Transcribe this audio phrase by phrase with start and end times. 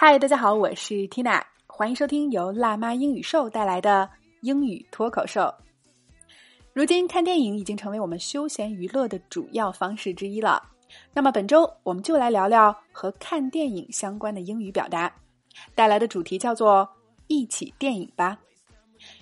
[0.00, 4.08] 嗨，大家好，我是 Tina，欢迎收听由辣妈英语秀带来的
[4.42, 5.52] 英语脱口秀。
[6.72, 10.62] 如今看电影已经成为我们休闲娱乐的主要方式之一了。
[11.12, 15.12] 那么本周我们就来聊聊和看电影相关的英语表达，
[15.74, 16.88] 带来的主题叫做
[17.26, 18.38] “一起电影吧”。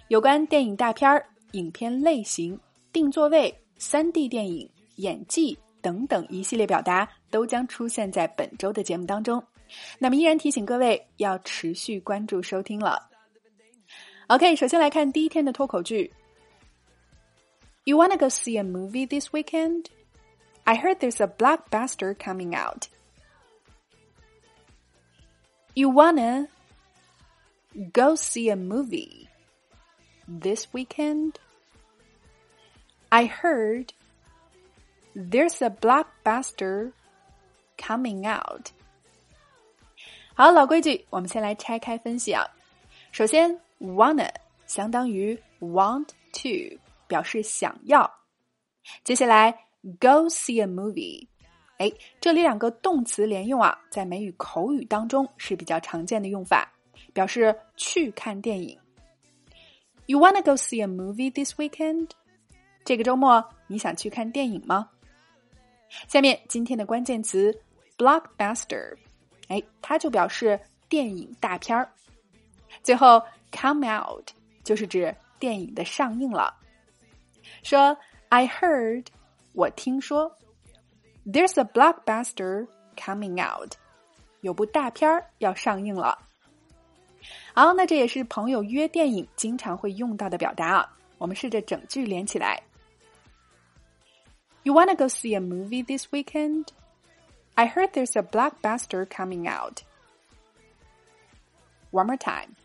[0.09, 2.61] 有关电影大片儿、影片类型、
[2.93, 9.43] 定座位、三 D 电影、演技等等一系列表达，都将出现在本周的节目当中。
[10.00, 13.10] 那么，依然提醒各位要持续关注收听了。
[14.28, 16.12] OK，首先来看第一天的脱口剧。
[17.84, 19.86] You wanna go see a movie this weekend?
[20.64, 22.88] I heard there's a blockbuster coming out.
[25.74, 26.48] You wanna
[27.92, 29.28] go see a movie
[30.28, 31.36] this weekend?
[33.10, 33.94] I heard
[35.16, 36.92] there's a blockbuster
[37.78, 38.72] coming out.
[40.39, 42.47] 好，老规矩，我们先来拆开分析啊。
[43.11, 44.29] 首先，wanna
[44.67, 46.79] 相当于 want to，
[47.09, 48.19] 表示想要。
[49.03, 49.51] 接下来
[49.99, 51.27] ，go see a movie，
[51.79, 56.71] 哎，这里两个动词连用啊，在美语口语当中是比较常见的用法，
[57.15, 58.79] 表示去看电影。
[60.05, 62.11] You wanna go see a movie this weekend？
[62.85, 64.91] 这个周末你想去看电影吗？
[66.09, 67.59] 下面今天的关键词
[67.97, 68.99] blockbuster。
[69.48, 71.90] 哎，它就表示电影大片儿。
[72.84, 74.30] 最后，come out
[74.64, 76.54] 就是指电影的上映了。
[77.64, 77.98] 说，
[78.30, 79.08] I heard，
[79.54, 80.32] 我听说，
[81.26, 83.74] there's a blockbuster coming out，
[84.42, 86.18] 有部大片儿要上映了。
[87.54, 90.98] 好，那这也是朋友约电影经常会用到的表达啊。
[91.18, 92.62] 我们试着整句连起来。
[94.64, 96.68] You wanna go see a movie this weekend?
[97.56, 99.84] I heard there's a blockbuster coming out.
[101.92, 102.56] One more time.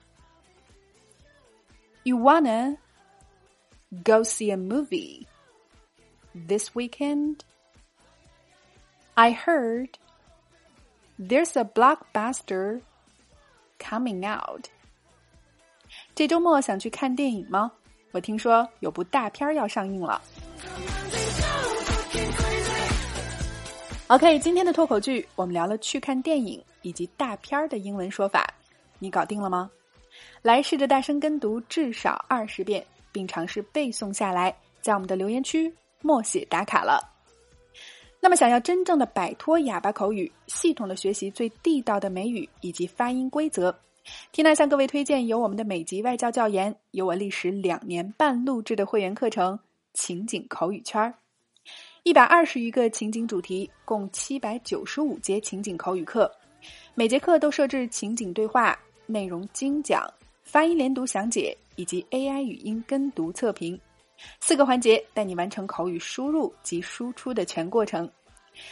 [2.05, 2.79] You wanna
[4.05, 5.27] go see a movie
[6.35, 7.45] this weekend?
[9.17, 9.99] I heard
[11.19, 12.81] there's a blockbuster
[13.79, 14.69] coming out.
[16.15, 17.73] 这周末想去看电影吗？
[18.13, 20.23] 我听说有部大片要上映了。
[24.12, 28.46] OK，今天的脱口剧我们聊了去看电影以及大片儿的英文说法，
[29.00, 29.72] 你搞定了吗？
[30.42, 37.00] 来试着大声跟读至少二十遍，并尝试背诵下来，在我们的留言区默写打卡了。
[38.20, 43.74] 那么，想要真正的摆脱哑巴口语，系统的学习最地道的美语以及发音规则，
[44.34, 49.56] 缇娜向各位推荐由我们的美籍外教教研，由我历时两年半录制的会员课程
[49.94, 51.08] 《情景口语圈儿》。
[52.04, 56.30] 一百二十余个情景主题，共七百九十五节情景口语课，
[56.96, 60.12] 每节课都设置情景对话、内容精讲、
[60.42, 63.80] 发音连读详解以及 AI 语音跟读测评，
[64.40, 68.10] 四个环节带你完成口语输入及输出的全过程。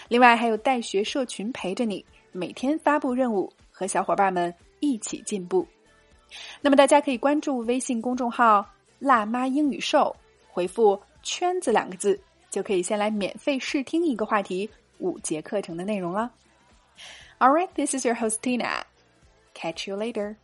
[0.07, 5.67] 另外还有带学社群陪着你，每天发布任务，和小伙伴们一起进步。
[6.61, 10.13] 那么大家可以关注微信公众号“辣妈英语秀”，
[10.49, 12.19] 回复“圈子”两个字。
[12.49, 16.31] 就可以先来免费试听一个话题五节课程的内容了。
[17.39, 18.83] All right, this is your host Tina.
[19.53, 20.35] Catch you later.